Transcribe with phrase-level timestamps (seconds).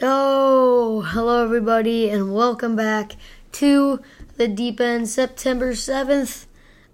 [0.00, 3.16] Yo, hello everybody, and welcome back
[3.50, 4.00] to
[4.36, 6.46] the deep end September 7th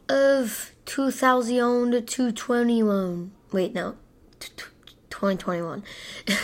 [0.08, 3.30] of 2021.
[3.52, 3.96] Wait, no,
[4.40, 5.84] 2021.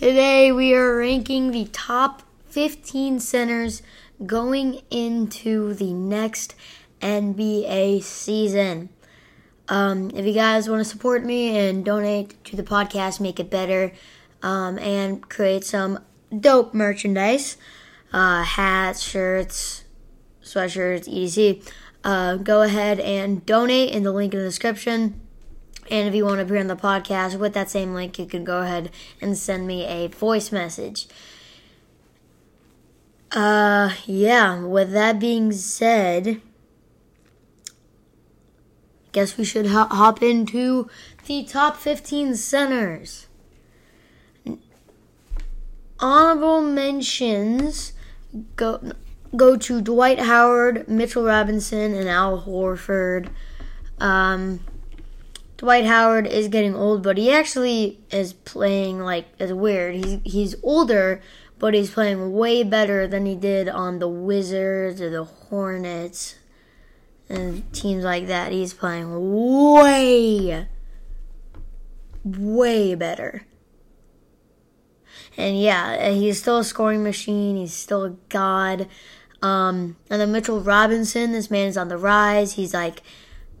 [0.00, 3.80] Today we are ranking the top 15 centers
[4.26, 6.56] going into the next
[7.02, 8.88] NBA season.
[9.68, 13.48] Um, if you guys want to support me and donate to the podcast, make it
[13.48, 13.92] better
[14.44, 15.98] um, and create some
[16.38, 17.56] dope merchandise
[18.12, 19.84] uh, hats, shirts,
[20.42, 21.60] sweatshirts, etc.
[22.04, 25.20] Uh, go ahead and donate in the link in the description.
[25.90, 28.44] And if you want to appear on the podcast with that same link, you can
[28.44, 31.08] go ahead and send me a voice message.
[33.32, 36.40] Uh, yeah, with that being said,
[39.10, 40.88] guess we should hop into
[41.26, 43.26] the top 15 centers
[46.00, 47.92] honorable mentions
[48.56, 48.92] go
[49.36, 53.28] go to Dwight Howard, Mitchell Robinson, and Al Horford.
[53.98, 54.60] Um,
[55.56, 59.94] Dwight Howard is getting old, but he actually is playing like as weird.
[59.94, 61.20] He's he's older,
[61.58, 66.36] but he's playing way better than he did on the Wizards or the Hornets
[67.28, 68.52] and teams like that.
[68.52, 69.32] He's playing
[69.72, 70.68] way,
[72.24, 73.46] way better.
[75.36, 77.56] And yeah, he's still a scoring machine.
[77.56, 78.88] He's still a god.
[79.42, 82.54] Um, and then Mitchell Robinson, this man is on the rise.
[82.54, 83.02] He's like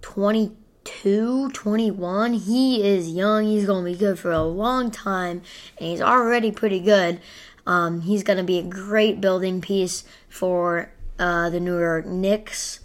[0.02, 2.32] 22, 21.
[2.34, 3.44] He is young.
[3.44, 5.42] He's going to be good for a long time.
[5.78, 7.20] And he's already pretty good.
[7.66, 12.80] Um, he's going to be a great building piece for uh, the New York Knicks.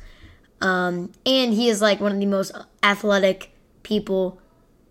[0.62, 2.52] Um, and he is like one of the most
[2.84, 4.42] athletic people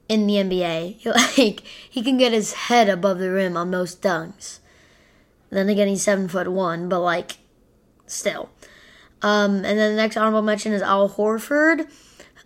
[0.08, 1.04] in the NBA.
[1.38, 4.58] Like he can get his head above the rim on most dunks.
[5.50, 7.36] Then again, he's seven foot one, but like
[8.06, 8.50] still.
[9.22, 11.90] Um, and then the next honorable mention is Al Horford.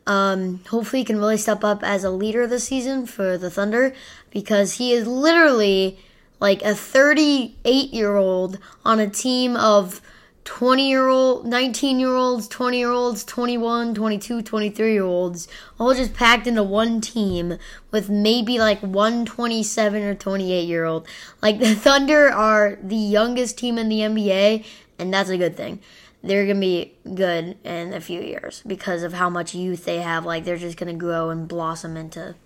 [0.06, 3.94] Um, hopefully, he can really step up as a leader this season for the Thunder
[4.30, 5.98] because he is literally
[6.40, 10.00] like a 38 year old on a team of
[10.44, 15.48] 20 year old, 19 year olds, 20 year olds, 21, 22, 23 year olds,
[15.78, 17.58] all just packed into one team
[17.90, 21.06] with maybe like one 27 or 28 year old.
[21.40, 24.64] Like the Thunder are the youngest team in the NBA,
[24.98, 25.80] and that's a good thing.
[26.24, 29.98] They're going to be good in a few years because of how much youth they
[29.98, 30.24] have.
[30.24, 32.36] Like they're just going to grow and blossom into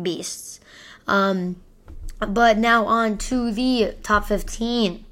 [0.00, 0.60] beasts.
[1.06, 1.56] Um,
[2.18, 5.05] but now on to the top 15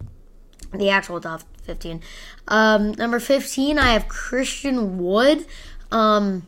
[0.78, 2.00] the actual top 15.
[2.48, 5.46] Um, number 15, I have Christian Wood.
[5.90, 6.46] Um,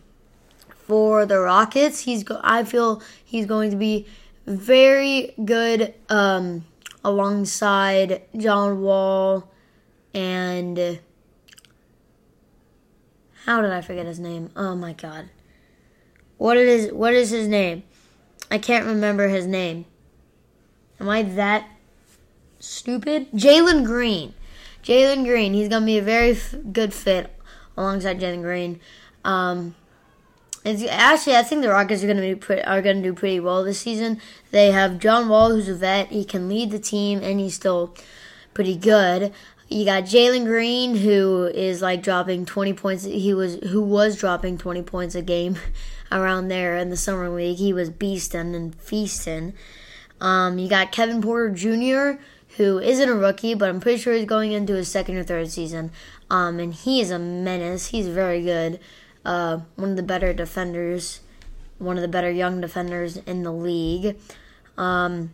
[0.87, 4.07] for the Rockets, he's go- I feel he's going to be
[4.47, 6.65] very good um,
[7.03, 9.51] alongside John Wall
[10.15, 11.01] and
[13.45, 14.51] how did I forget his name?
[14.57, 15.29] Oh my god.
[16.39, 17.83] What is what is his name?
[18.51, 19.87] I can't remember his name.
[21.01, 21.69] Am I that
[22.67, 23.31] stupid.
[23.33, 24.35] Jalen Green.
[24.83, 25.55] Jalen Green.
[25.55, 27.31] He's going to be a very f- good fit
[27.77, 28.81] alongside Jalen Green.
[29.25, 29.75] Um,
[30.65, 33.41] actually, I think the Rockets are going to be pre- are going to do pretty
[33.41, 34.21] well this season.
[34.51, 36.09] They have John Wall, who's a vet.
[36.09, 37.95] He can lead the team, and he's still
[38.55, 39.33] pretty good.
[39.69, 43.05] You got Jalen Green, who is like dropping twenty points.
[43.05, 45.59] He was who was dropping twenty points a game
[46.13, 47.59] around there in the summer league.
[47.59, 49.55] He was beasting and feasting.
[50.21, 52.21] Um, you got Kevin Porter Jr.,
[52.57, 55.51] who isn't a rookie, but I'm pretty sure he's going into his second or third
[55.51, 55.91] season.
[56.31, 57.89] Um, and he is a menace.
[57.89, 58.81] He's very good.
[59.25, 61.21] Uh, one of the better defenders,
[61.79, 64.17] one of the better young defenders in the league.
[64.79, 65.33] Um,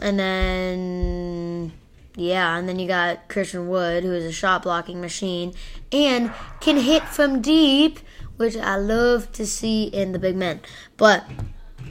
[0.00, 1.72] and then,
[2.16, 5.52] yeah, and then you got Christian Wood, who is a shot blocking machine
[5.92, 7.98] and can hit from deep,
[8.36, 10.60] which I love to see in the big men.
[10.96, 11.24] But,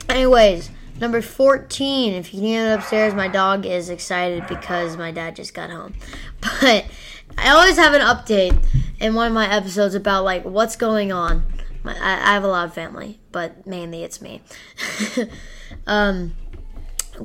[0.08, 0.70] anyways.
[1.00, 5.34] Number 14, if you can hear it upstairs, my dog is excited because my dad
[5.36, 5.94] just got home.
[6.60, 6.86] But
[7.38, 8.62] I always have an update
[8.98, 11.44] in one of my episodes about like what's going on.
[11.84, 14.42] I, I have a lot of family, but mainly it's me.
[15.86, 16.34] um,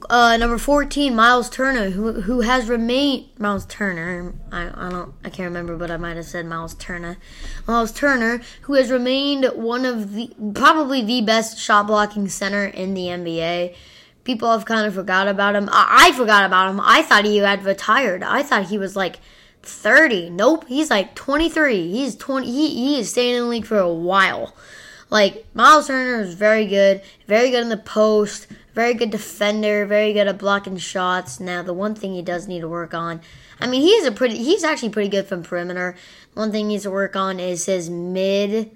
[0.09, 4.33] uh, number 14, Miles Turner, who who has remained Miles Turner.
[4.51, 7.17] I, I don't I can't remember, but I might have said Miles Turner.
[7.67, 12.93] Miles Turner, who has remained one of the probably the best shot blocking center in
[12.93, 13.75] the NBA.
[14.23, 15.69] People have kind of forgot about him.
[15.71, 16.81] I, I forgot about him.
[16.81, 18.23] I thought he had retired.
[18.23, 19.19] I thought he was like
[19.61, 20.29] 30.
[20.31, 21.91] Nope, he's like 23.
[21.91, 22.45] He's 20.
[22.45, 24.55] He he is staying in the league for a while.
[25.09, 30.11] Like Miles Turner is very good, very good in the post, Very good defender, very
[30.11, 31.39] good at blocking shots.
[31.39, 33.21] Now, the one thing he does need to work on,
[33.57, 35.95] I mean, he's a pretty, he's actually pretty good from perimeter.
[36.33, 38.75] One thing he needs to work on is his mid,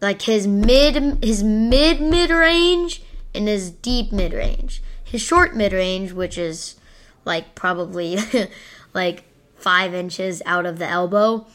[0.00, 3.02] like his mid, his mid mid range
[3.34, 4.80] and his deep mid range.
[5.02, 6.76] His short mid range, which is
[7.24, 8.18] like probably
[8.94, 9.24] like
[9.56, 11.48] five inches out of the elbow,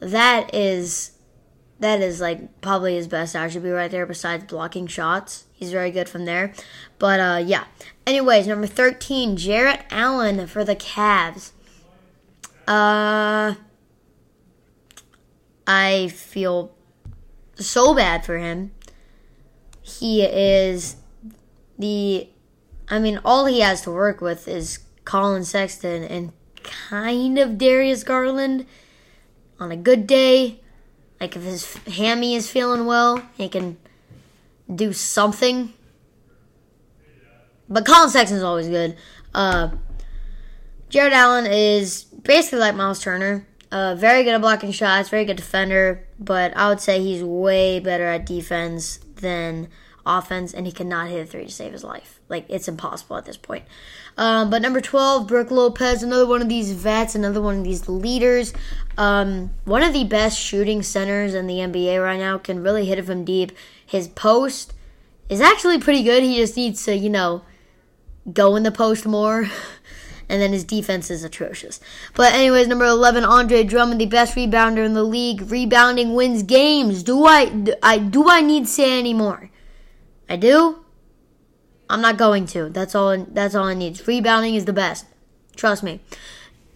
[0.00, 1.12] that is
[1.80, 5.46] that is like probably his best attribute right there besides blocking shots.
[5.52, 6.52] He's very good from there.
[6.98, 7.64] But uh yeah.
[8.06, 11.52] Anyways, number 13, Jarrett Allen for the Cavs.
[12.68, 13.54] Uh
[15.66, 16.74] I feel
[17.54, 18.72] so bad for him.
[19.80, 20.96] He is
[21.78, 22.28] the
[22.88, 28.04] I mean all he has to work with is Collin Sexton and kind of Darius
[28.04, 28.66] Garland
[29.58, 30.60] on a good day.
[31.20, 33.76] Like if his hammy is feeling well, he can
[34.74, 35.74] do something.
[37.68, 38.96] But Sexton is always good.
[39.34, 39.70] Uh,
[40.88, 43.46] Jarrett Allen is basically like Miles Turner.
[43.70, 47.78] Uh, very good at blocking shots, very good defender, but I would say he's way
[47.78, 49.68] better at defense than
[50.06, 52.20] offense, and he cannot hit a three to save his life.
[52.28, 53.64] Like it's impossible at this point.
[54.16, 57.88] Um, but number twelve, Brook Lopez, another one of these vets, another one of these
[57.88, 58.52] leaders.
[58.96, 62.98] Um, one of the best shooting centers in the NBA right now can really hit
[62.98, 63.52] it from deep.
[63.84, 64.74] His post
[65.28, 66.22] is actually pretty good.
[66.22, 67.42] He just needs to, you know,
[68.32, 69.48] go in the post more.
[70.30, 71.80] and then his defense is atrocious.
[72.14, 75.50] But anyways, number 11, Andre Drummond, the best rebounder in the league.
[75.50, 77.02] Rebounding wins games.
[77.02, 77.52] Do I,
[77.82, 79.49] I do I need to say any more?
[80.30, 80.84] I do.
[81.90, 82.68] I'm not going to.
[82.68, 83.18] That's all.
[83.18, 84.06] That's all I need.
[84.06, 85.04] Rebounding is the best.
[85.56, 86.00] Trust me.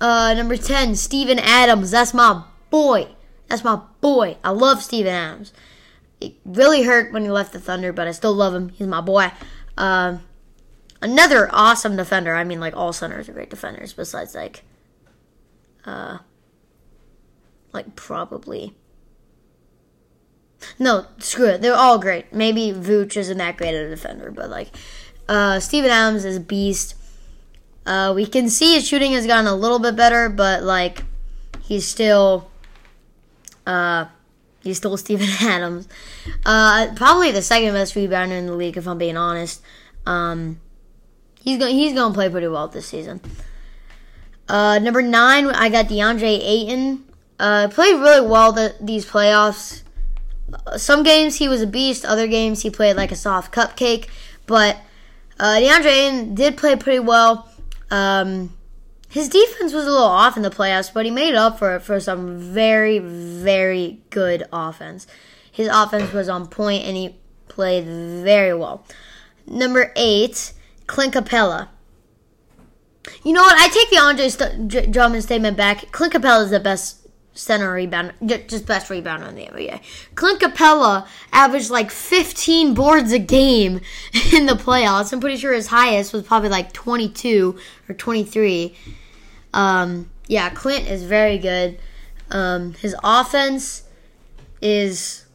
[0.00, 1.92] Uh, number 10, Steven Adams.
[1.92, 3.08] That's my boy.
[3.48, 4.36] That's my boy.
[4.42, 5.52] I love Steven Adams.
[6.20, 8.70] It really hurt when he left the Thunder, but I still love him.
[8.70, 9.30] He's my boy.
[9.78, 10.18] Uh,
[11.00, 12.34] another awesome defender.
[12.34, 13.92] I mean, like all centers are great defenders.
[13.92, 14.64] Besides, like,
[15.84, 16.18] uh,
[17.72, 18.74] like probably.
[20.78, 21.62] No, screw it.
[21.62, 22.32] They're all great.
[22.32, 24.68] Maybe Vooch isn't that great of a defender, but like,
[25.28, 26.96] uh, Steven Adams is a beast.
[27.86, 31.04] Uh, we can see his shooting has gotten a little bit better, but like
[31.62, 32.50] he's still
[33.66, 34.06] uh,
[34.62, 35.88] he's still Steven Adams.
[36.44, 39.62] Uh, probably the second best rebounder in the league, if I'm being honest.
[40.06, 40.60] Um,
[41.40, 43.20] he's going he's going to play pretty well this season.
[44.48, 47.04] Uh, number nine, I got DeAndre Ayton.
[47.38, 49.83] Uh, played really well the, these playoffs.
[50.76, 52.04] Some games he was a beast.
[52.04, 54.08] Other games he played like a soft cupcake.
[54.46, 54.78] But
[55.38, 57.48] uh, DeAndre Ayton did play pretty well.
[57.90, 58.56] Um,
[59.08, 61.80] his defense was a little off in the playoffs, but he made up for it
[61.80, 65.06] for some very, very good offense.
[65.50, 68.84] His offense was on point and he played very well.
[69.46, 70.52] Number eight,
[70.88, 71.68] Clint Capela.
[73.22, 73.56] You know what?
[73.56, 75.92] I take the Andre St- Drummond statement back.
[75.92, 77.03] Clint Capela is the best
[77.34, 79.80] center rebound, just best rebounder in the NBA.
[80.14, 83.80] Clint Capela averaged like 15 boards a game
[84.32, 85.12] in the playoffs.
[85.12, 87.58] I'm pretty sure his highest was probably like 22
[87.88, 88.74] or 23.
[89.52, 91.78] Um, yeah, Clint is very good.
[92.30, 93.82] Um, his offense
[94.62, 95.26] is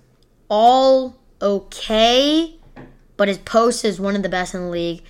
[0.49, 2.55] all okay,
[3.17, 5.03] but his post is one of the best in the league.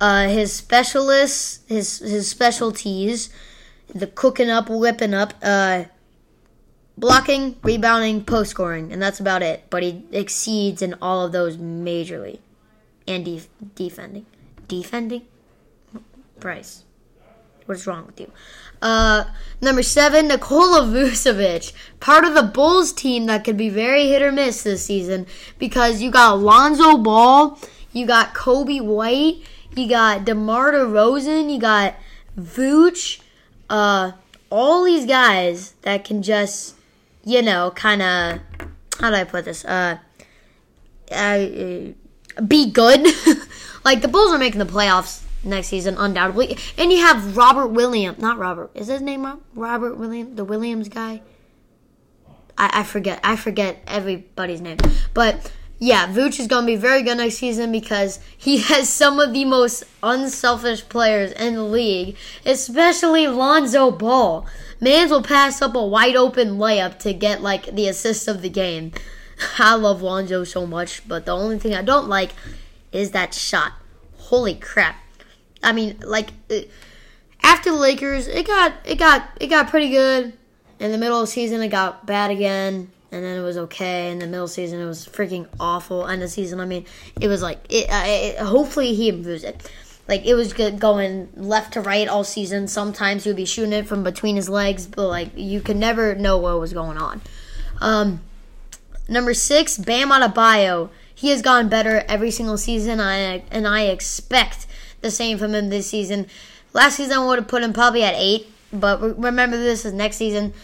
[0.00, 3.28] Uh, his specialists, his his specialties
[3.94, 5.84] the cooking up, whipping up, uh,
[6.96, 9.64] blocking, rebounding, post scoring, and that's about it.
[9.70, 12.38] But he exceeds in all of those majorly,
[13.06, 14.26] and def- defending,
[14.68, 15.22] defending.
[16.38, 16.84] Bryce,
[17.66, 18.32] what is wrong with you?
[18.82, 19.24] Uh,
[19.60, 24.32] number seven, Nikola Vucevic, part of the Bulls team that could be very hit or
[24.32, 25.26] miss this season
[25.58, 27.58] because you got Lonzo Ball,
[27.92, 29.42] you got Coby White,
[29.76, 31.94] you got DeMar DeRozan, you got
[32.38, 33.20] Vooch
[33.70, 34.12] uh,
[34.50, 36.74] all these guys that can just,
[37.24, 38.40] you know, kind of,
[38.98, 39.64] how do I put this?
[39.64, 39.98] Uh,
[41.10, 41.92] uh,
[42.46, 43.06] be good.
[43.84, 46.58] like the Bulls are making the playoffs next season, undoubtedly.
[46.76, 51.22] And you have Robert Williams, not Robert, is his name Robert Williams, the Williams guy.
[52.58, 54.78] I, I forget, I forget everybody's name,
[55.14, 55.50] but
[55.82, 59.32] yeah, Vooch is going to be very good next season because he has some of
[59.32, 64.46] the most unselfish players in the league, especially Lonzo Ball.
[64.78, 68.50] Mans will pass up a wide open layup to get like the assist of the
[68.50, 68.92] game.
[69.58, 72.32] I love Lonzo so much, but the only thing I don't like
[72.92, 73.72] is that shot.
[74.18, 74.96] Holy crap!
[75.62, 76.60] I mean, like uh,
[77.42, 80.34] after the Lakers, it got it got it got pretty good.
[80.78, 84.10] In the middle of the season, it got bad again and then it was okay.
[84.10, 86.06] In the middle season, it was freaking awful.
[86.06, 86.86] End of season, I mean,
[87.20, 87.86] it was like it.
[87.88, 89.70] It hopefully, he improves it.
[90.08, 92.66] Like it was good going left to right all season.
[92.66, 96.14] Sometimes he would be shooting it from between his legs, but like you could never
[96.14, 97.20] know what was going on.
[97.80, 98.20] Um,
[99.08, 100.90] number six, Bam Adebayo.
[101.14, 104.66] He has gotten better every single season, I, and I expect
[105.02, 106.26] the same from him this season.
[106.72, 110.16] Last season, I would have put him probably at eight, but remember this is next
[110.16, 110.54] season.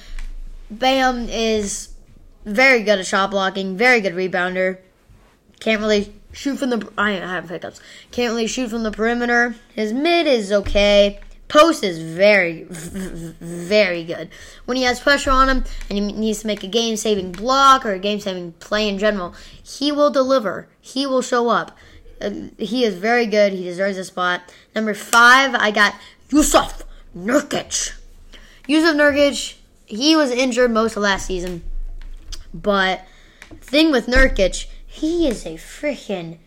[0.71, 1.91] Bam is
[2.47, 4.79] very good at shot blocking, very good rebounder.
[5.61, 6.89] Can't really shoot from the.
[6.97, 7.81] I have hiccups.
[8.13, 9.57] Can't really shoot from the perimeter.
[9.75, 11.21] His mid is okay.
[11.49, 14.31] Post is very, very good.
[14.65, 17.87] When he has pressure on him and he needs to make a game saving block
[17.87, 20.69] or a game saving play in general, he will deliver.
[20.81, 21.77] He will show up.
[22.21, 23.53] Uh, he is very good.
[23.53, 24.43] He deserves a spot.
[24.75, 25.95] Number five, I got
[26.29, 26.83] Jusuf
[27.17, 27.93] Nurkic.
[28.69, 31.63] Jusuf Nurkic, he was injured most of last season.
[32.63, 33.07] But
[33.61, 36.39] thing with Nurkic, he is a freaking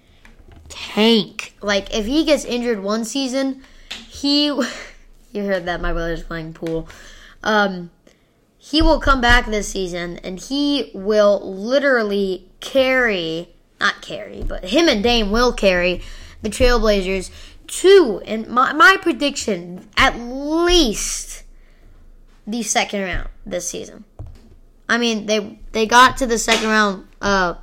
[0.68, 1.56] tank.
[1.62, 3.64] Like, if he gets injured one season,
[4.08, 4.52] he
[5.32, 6.88] You heard that my brother's playing pool.
[7.44, 7.92] Um,
[8.58, 13.50] he will come back this season and he will literally carry,
[13.80, 16.02] not carry, but him and Dame will carry
[16.42, 17.30] the Trailblazers
[17.68, 21.44] to, and my, my prediction, at least
[22.48, 24.06] the second round this season.
[24.90, 27.08] I mean, they they got to the second round.
[27.22, 27.54] Uh,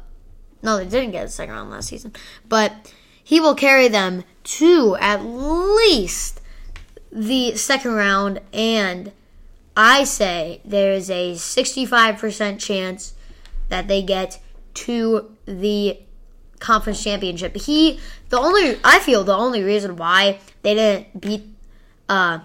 [0.62, 2.12] no, they didn't get the second round last season,
[2.48, 2.92] but
[3.22, 6.40] he will carry them to at least
[7.10, 9.12] the second round, and
[9.76, 13.14] I say there is a 65% chance
[13.68, 14.40] that they get
[14.74, 16.00] to the
[16.60, 17.56] conference championship.
[17.56, 21.44] He, the only, I feel the only reason why they didn't beat,
[22.08, 22.40] uh,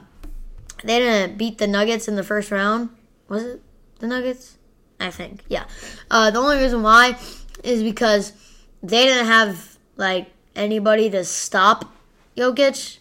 [0.84, 2.90] they didn't beat the Nuggets in the first round.
[3.28, 3.62] Was it
[4.00, 4.58] the Nuggets?
[5.01, 5.65] I think, yeah.
[6.10, 7.17] Uh, the only reason why
[7.63, 8.34] is because
[8.84, 11.93] they didn't have like anybody to stop
[12.36, 13.00] Jokic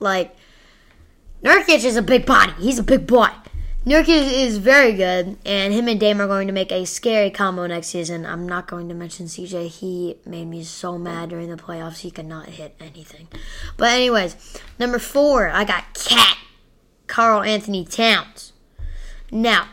[0.00, 0.34] like,
[1.44, 2.52] Nurkic is a big body.
[2.58, 3.28] He's a big boy.
[3.86, 7.66] Nurkic is very good, and him and Dame are going to make a scary combo
[7.66, 8.26] next season.
[8.26, 9.68] I'm not going to mention CJ.
[9.68, 11.98] He made me so mad during the playoffs.
[11.98, 13.28] He could not hit anything.
[13.76, 16.36] But anyways, number four, I got Cat,
[17.06, 18.52] Karl-Anthony Towns.
[19.30, 19.68] Now,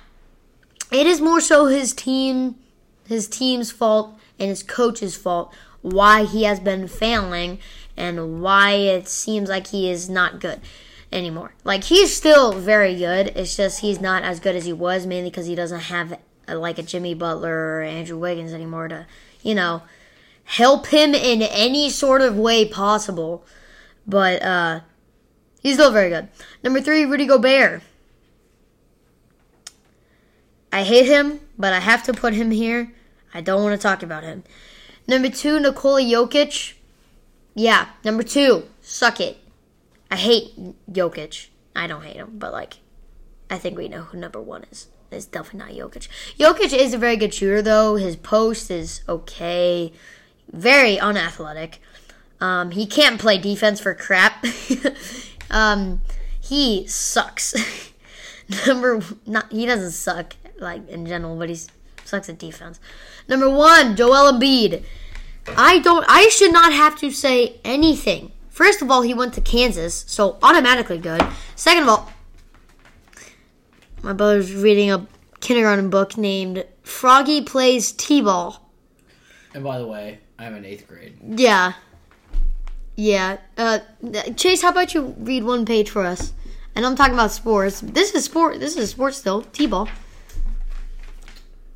[0.91, 2.55] it is more so his team,
[3.07, 7.59] his team's fault and his coach's fault why he has been failing
[7.95, 10.61] and why it seems like he is not good
[11.11, 11.53] anymore.
[11.63, 13.27] Like he's still very good.
[13.35, 16.55] It's just he's not as good as he was, mainly because he doesn't have a,
[16.55, 19.05] like a Jimmy Butler or Andrew Wiggins anymore to,
[19.41, 19.83] you know,
[20.43, 23.45] help him in any sort of way possible.
[24.05, 24.81] But uh,
[25.61, 26.29] he's still very good.
[26.63, 27.81] Number three, Rudy Gobert.
[30.77, 32.93] I hate him, but I have to put him here.
[33.33, 34.43] I don't want to talk about him.
[35.07, 36.73] Number two, Nikola Jokic.
[37.55, 39.39] Yeah, number two, suck it.
[40.11, 40.51] I hate
[40.87, 41.47] Jokic.
[41.75, 42.75] I don't hate him, but like,
[43.49, 44.89] I think we know who number one is.
[45.09, 46.09] It's definitely not Jokic.
[46.37, 47.95] Jokic is a very good shooter, though.
[47.95, 49.91] His post is okay.
[50.51, 51.81] Very unathletic.
[52.39, 54.45] Um, he can't play defense for crap.
[55.49, 56.01] um,
[56.39, 57.55] he sucks.
[58.67, 61.59] Number not he doesn't suck like in general, but he
[62.05, 62.79] sucks at defense.
[63.27, 64.83] Number one, Joel Embiid.
[65.55, 66.05] I don't.
[66.07, 68.31] I should not have to say anything.
[68.49, 71.25] First of all, he went to Kansas, so automatically good.
[71.55, 72.11] Second of all,
[74.01, 75.07] my brother's reading a
[75.39, 78.59] kindergarten book named Froggy Plays T-Ball.
[79.53, 81.17] And by the way, I'm in eighth grade.
[81.21, 81.73] Yeah.
[82.95, 83.37] Yeah.
[83.57, 83.79] Uh,
[84.35, 86.33] Chase, how about you read one page for us?
[86.75, 87.81] And I'm talking about sports.
[87.81, 88.59] This is sport.
[88.59, 89.41] This is sports though.
[89.41, 89.87] T-ball.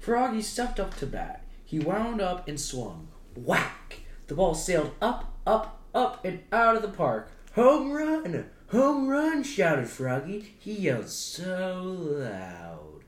[0.01, 1.45] Froggy stepped up to bat.
[1.63, 3.09] He wound up and swung.
[3.35, 3.99] Whack!
[4.25, 7.31] The ball sailed up, up, up, and out of the park.
[7.53, 8.49] Home run!
[8.69, 9.43] Home run!
[9.43, 10.55] shouted Froggy.
[10.57, 13.03] He yelled so loud.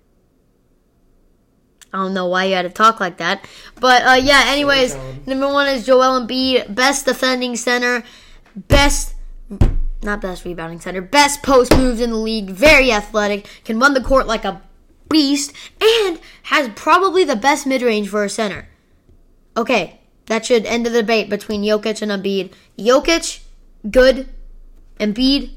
[1.92, 3.44] I don't know why you had to talk like that.
[3.80, 4.96] But uh, yeah, anyways,
[5.26, 8.04] number one is Joel Embiid, best defending center,
[8.56, 9.16] best
[10.04, 14.02] not best rebounding center, best post moves in the league, very athletic, can run the
[14.02, 14.62] court like a
[15.10, 18.68] beast, and has probably the best mid range for a center.
[19.56, 22.52] Okay, that should end the debate between Jokic and Embiid.
[22.78, 23.42] Jokic,
[23.90, 24.30] good.
[25.00, 25.52] Embiid,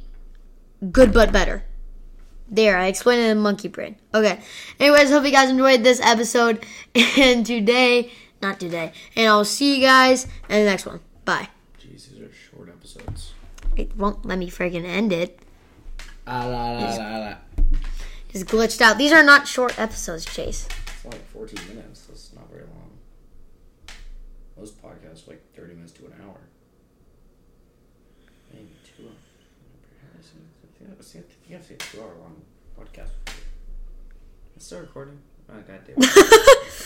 [0.91, 1.65] good but better.
[2.49, 3.97] There, I explained it in monkey brain.
[4.15, 4.41] Okay.
[4.79, 6.65] Anyways, hope you guys enjoyed this episode.
[7.19, 8.93] And today, not today.
[9.17, 11.01] And I'll see you guys in the next one.
[11.25, 11.49] Bye.
[11.81, 13.33] Jeez, these are short episodes.
[13.77, 15.41] It won't let me friggin' end it.
[16.27, 17.35] Ah, la, la, la, la.
[18.37, 18.99] Is glitched out.
[18.99, 20.69] These are not short episodes, Chase.
[20.87, 22.03] It's like 14 minutes.
[22.07, 22.91] That's not very long.
[24.59, 26.41] Most podcasts are like 30 minutes to an hour.
[28.53, 29.09] Maybe two.
[29.09, 30.19] I
[30.79, 31.25] think I've seen
[31.77, 32.43] a two hour long
[32.79, 33.11] podcast.
[34.55, 35.19] It's still recording.
[35.49, 35.97] Oh, God damn.